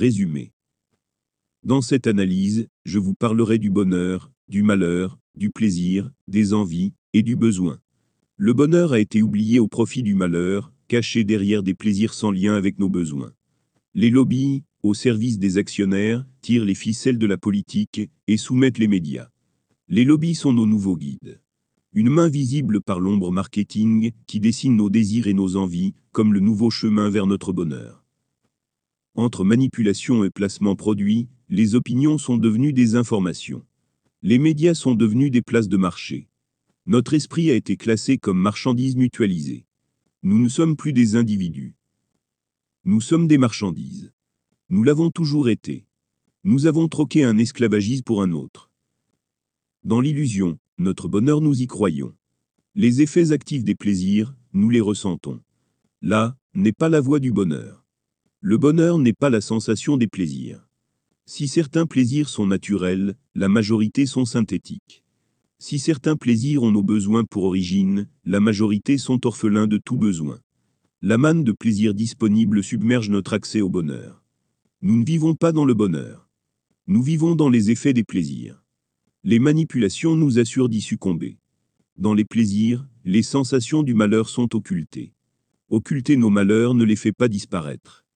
[0.00, 0.54] Résumé.
[1.62, 7.22] Dans cette analyse, je vous parlerai du bonheur, du malheur, du plaisir, des envies et
[7.22, 7.80] du besoin.
[8.38, 12.54] Le bonheur a été oublié au profit du malheur, caché derrière des plaisirs sans lien
[12.54, 13.34] avec nos besoins.
[13.92, 18.88] Les lobbies, au service des actionnaires, tirent les ficelles de la politique et soumettent les
[18.88, 19.28] médias.
[19.88, 21.42] Les lobbies sont nos nouveaux guides.
[21.92, 26.40] Une main visible par l'ombre marketing qui dessine nos désirs et nos envies comme le
[26.40, 27.99] nouveau chemin vers notre bonheur.
[29.16, 33.66] Entre manipulation et placement produit, les opinions sont devenues des informations.
[34.22, 36.28] Les médias sont devenus des places de marché.
[36.86, 39.66] Notre esprit a été classé comme marchandise mutualisée.
[40.22, 41.74] Nous ne sommes plus des individus.
[42.84, 44.12] Nous sommes des marchandises.
[44.68, 45.86] Nous l'avons toujours été.
[46.44, 48.70] Nous avons troqué un esclavagisme pour un autre.
[49.82, 52.14] Dans l'illusion, notre bonheur nous y croyons.
[52.74, 55.40] Les effets actifs des plaisirs, nous les ressentons.
[56.00, 57.84] Là, n'est pas la voie du bonheur.
[58.42, 60.66] Le bonheur n'est pas la sensation des plaisirs.
[61.26, 65.04] Si certains plaisirs sont naturels, la majorité sont synthétiques.
[65.58, 70.40] Si certains plaisirs ont nos besoins pour origine, la majorité sont orphelins de tout besoin.
[71.02, 74.24] La manne de plaisir disponible submerge notre accès au bonheur.
[74.80, 76.26] Nous ne vivons pas dans le bonheur.
[76.86, 78.64] Nous vivons dans les effets des plaisirs.
[79.22, 81.36] Les manipulations nous assurent d'y succomber.
[81.98, 85.12] Dans les plaisirs, les sensations du malheur sont occultées.
[85.68, 88.06] Occulter nos malheurs ne les fait pas disparaître.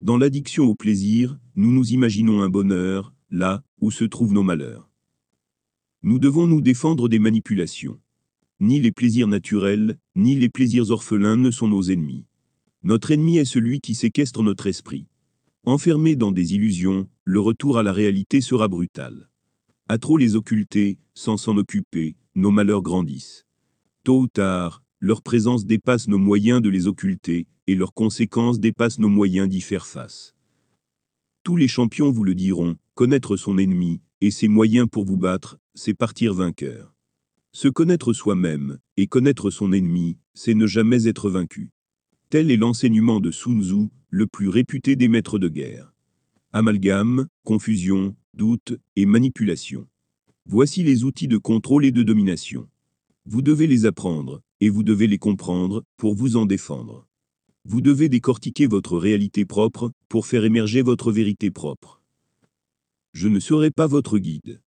[0.00, 4.88] Dans l'addiction au plaisir, nous nous imaginons un bonheur, là où se trouvent nos malheurs.
[6.04, 7.98] Nous devons nous défendre des manipulations.
[8.60, 12.26] Ni les plaisirs naturels, ni les plaisirs orphelins ne sont nos ennemis.
[12.84, 15.08] Notre ennemi est celui qui séquestre notre esprit.
[15.64, 19.28] Enfermé dans des illusions, le retour à la réalité sera brutal.
[19.88, 23.46] À trop les occulter, sans s'en occuper, nos malheurs grandissent.
[24.04, 28.98] Tôt ou tard, leur présence dépasse nos moyens de les occulter, et leurs conséquences dépassent
[28.98, 30.34] nos moyens d'y faire face.
[31.44, 35.58] Tous les champions vous le diront, connaître son ennemi, et ses moyens pour vous battre,
[35.74, 36.94] c'est partir vainqueur.
[37.52, 41.70] Se connaître soi-même, et connaître son ennemi, c'est ne jamais être vaincu.
[42.30, 45.92] Tel est l'enseignement de Sun Tzu, le plus réputé des maîtres de guerre.
[46.54, 49.86] Amalgame, confusion, doute et manipulation.
[50.46, 52.66] Voici les outils de contrôle et de domination.
[53.26, 57.07] Vous devez les apprendre, et vous devez les comprendre, pour vous en défendre.
[57.70, 62.00] Vous devez décortiquer votre réalité propre pour faire émerger votre vérité propre.
[63.12, 64.62] Je ne serai pas votre guide.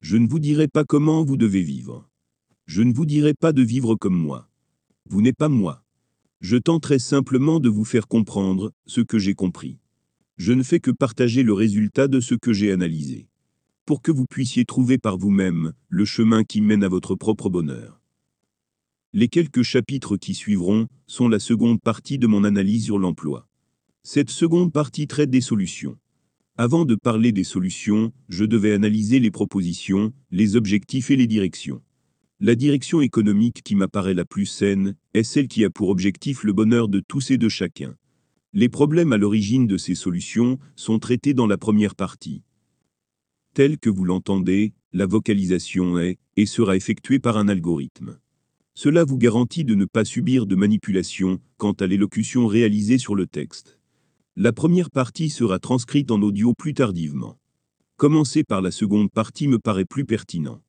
[0.00, 2.08] Je ne vous dirai pas comment vous devez vivre.
[2.64, 4.48] Je ne vous dirai pas de vivre comme moi.
[5.04, 5.84] Vous n'êtes pas moi.
[6.40, 9.76] Je tenterai simplement de vous faire comprendre ce que j'ai compris.
[10.38, 13.28] Je ne fais que partager le résultat de ce que j'ai analysé.
[13.84, 18.00] Pour que vous puissiez trouver par vous-même le chemin qui mène à votre propre bonheur.
[19.18, 23.48] Les quelques chapitres qui suivront sont la seconde partie de mon analyse sur l'emploi.
[24.02, 25.96] Cette seconde partie traite des solutions.
[26.58, 31.80] Avant de parler des solutions, je devais analyser les propositions, les objectifs et les directions.
[32.40, 36.52] La direction économique qui m'apparaît la plus saine est celle qui a pour objectif le
[36.52, 37.96] bonheur de tous et de chacun.
[38.52, 42.42] Les problèmes à l'origine de ces solutions sont traités dans la première partie.
[43.54, 48.18] Tel que vous l'entendez, la vocalisation est et sera effectuée par un algorithme.
[48.78, 53.26] Cela vous garantit de ne pas subir de manipulation quant à l'élocution réalisée sur le
[53.26, 53.78] texte.
[54.36, 57.38] La première partie sera transcrite en audio plus tardivement.
[57.96, 60.60] Commencer par la seconde partie me paraît plus pertinent.